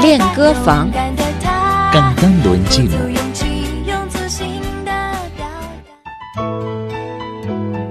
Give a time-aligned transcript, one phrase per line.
[0.00, 0.90] 练歌房
[1.92, 2.96] Cantando en chino.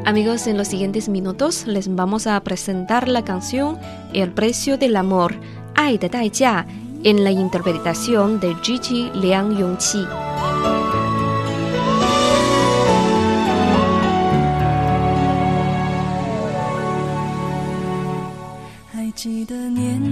[0.06, 3.78] Amigos, en los siguientes minutos les vamos a presentar la canción
[4.14, 5.36] El precio del amor,
[5.76, 6.66] 爱的代价
[7.04, 10.06] en la interpretación de Gigi Liang Yongqi.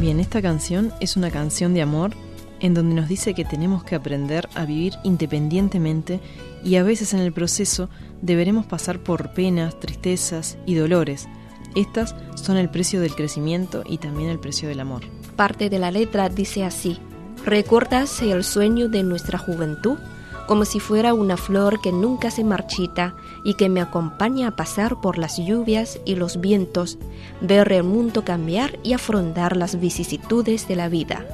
[0.00, 2.12] Bien, esta canción es una canción de amor
[2.60, 6.20] en donde nos dice que tenemos que aprender a vivir independientemente
[6.62, 7.88] y a veces en el proceso
[8.22, 11.28] deberemos pasar por penas, tristezas y dolores.
[11.74, 15.02] Estas son el precio del crecimiento y también el precio del amor.
[15.36, 16.98] Parte de la letra dice así,
[17.44, 19.98] ¿recuerdas el sueño de nuestra juventud?
[20.46, 23.14] Como si fuera una flor que nunca se marchita
[23.44, 26.98] y que me acompaña a pasar por las lluvias y los vientos,
[27.40, 31.24] ver el mundo cambiar y afrontar las vicisitudes de la vida.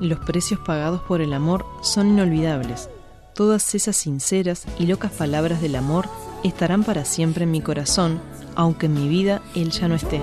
[0.00, 2.88] Los precios pagados por el amor son inolvidables.
[3.34, 6.08] Todas esas sinceras y locas palabras del amor
[6.42, 8.20] estarán para siempre en mi corazón,
[8.54, 10.22] aunque en mi vida él ya no esté.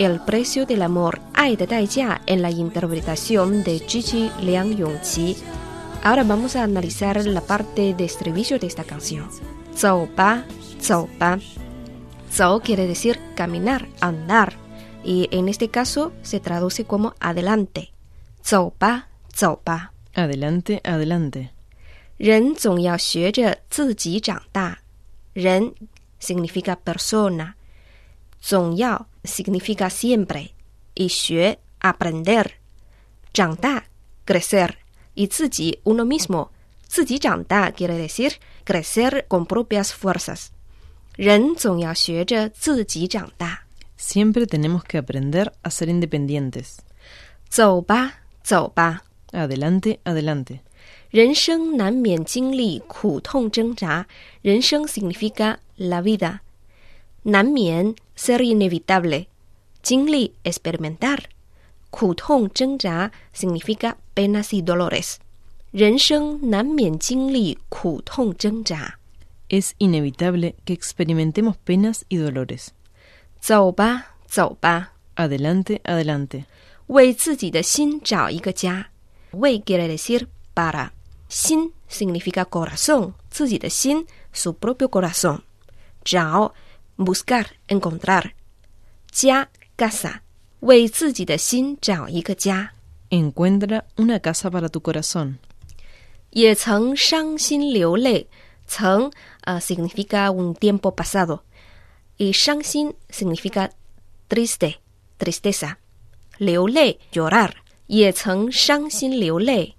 [0.00, 5.36] El precio del amor, hay de Daijia, en la interpretación de Gigi Liang Yongqi.
[6.02, 9.28] Ahora vamos a analizar la parte de estribillo de esta canción.
[9.76, 10.46] Zao ba,
[10.80, 11.38] zao ba.
[12.32, 14.54] Zao quiere decir caminar, andar,
[15.04, 17.92] y en este caso se traduce como adelante.
[18.42, 19.92] Zao ba, zao ba.
[20.14, 21.52] Adelante, adelante.
[25.34, 25.74] Ren
[26.18, 27.58] significa persona.
[28.40, 32.51] 总要 significa siempre，y 学 aprender，
[33.33, 33.85] 长大
[34.25, 34.75] crecer
[35.13, 36.49] y 自己 uno mismo，
[36.87, 38.33] 自己长大 quiere decir
[38.65, 40.47] crecer con propias fuerzas。
[41.15, 43.61] 人总要学着自己长大。
[43.97, 46.77] Siempre tenemos que aprender a ser independientes.
[47.49, 49.03] 走吧，走吧。
[49.31, 50.59] Adelante, adelante.
[51.09, 54.05] 人生难免经历苦痛挣扎。
[54.41, 56.39] 人生 significa la vida，
[57.23, 59.28] 难免 ser inevitable.
[59.80, 61.30] Qingli, experimentar.
[61.90, 62.50] Ku tong,
[63.32, 65.20] significa penas y dolores.
[65.72, 68.34] Ren sheng nan mian qingli ku tong
[69.48, 72.74] Es inevitable que experimentemos penas y dolores.
[73.42, 74.92] Zao ba, zao ba.
[75.16, 76.44] Adelante, adelante.
[76.88, 78.28] Wei de xin zhao.
[79.32, 80.92] Wei quiere decir para.
[81.28, 83.14] Xin significa corazón.
[83.32, 85.44] Ziji de xin, su propio corazón.
[86.04, 86.52] Zhao
[86.99, 88.31] buscar encontrar，
[89.11, 89.47] 家
[89.77, 90.19] casa，
[90.61, 92.71] 为自己的心找一个家。
[93.09, 95.35] Encuentra una casa para tu corazón.
[96.31, 98.27] 也曾伤心流泪，
[98.67, 103.69] 曾呃 significa un tiempo pasado，y 伤心 significa
[104.27, 104.75] triste
[105.17, 105.77] tristeza，
[106.37, 107.51] 流泪 llorar，
[107.87, 109.75] 也曾伤心流泪，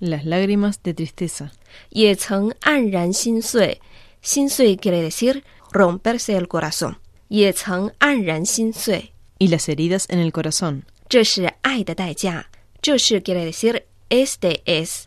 [0.00, 1.50] Las lágrimas de tristeza.
[1.90, 3.80] 也曾黯然心碎，
[4.20, 5.42] 心碎 quiere decir
[5.72, 6.96] romperse el corazón，
[7.28, 10.82] 也曾黯然心碎， Y las heridas en el corazón.
[11.08, 12.46] 这是爱的代价，
[12.80, 15.04] 就是quiere decir este es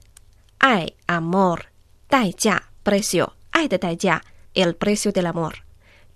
[0.60, 1.62] 爱 amor
[2.08, 4.22] 代价 precio 爱的代价
[4.54, 5.54] el precio del amor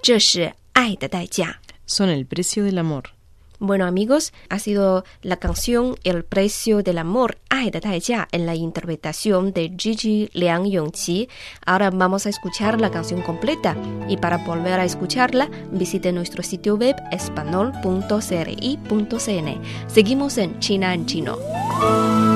[0.02, 1.60] 这是爱的代价。
[1.88, 3.04] Son el precio del amor.
[3.59, 8.55] Bueno amigos, ha sido la canción El precio del amor, Ay de Taijia, en la
[8.55, 11.29] interpretación de Gigi Liang Yongqi.
[11.65, 13.75] Ahora vamos a escuchar la canción completa
[14.09, 19.63] y para volver a escucharla, visite nuestro sitio web espanol.cri.cn.
[19.87, 22.36] Seguimos en China en chino.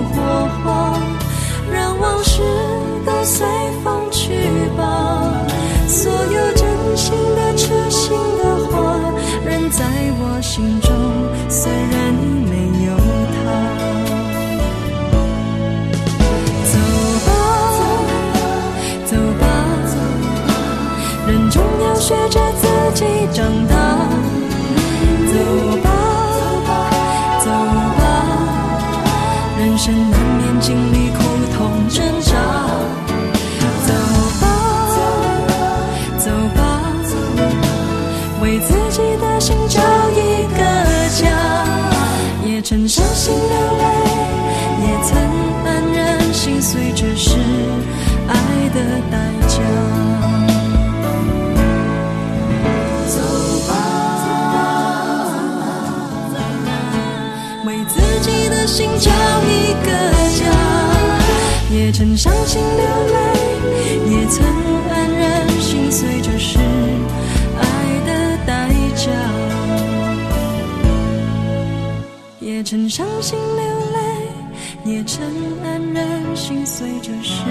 [72.71, 75.21] 曾伤心流泪，也曾
[75.61, 77.43] 黯然心碎，这是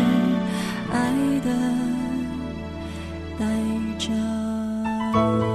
[0.91, 1.13] 爱
[1.45, 1.51] 的
[3.39, 3.45] 代
[3.99, 5.50] 价。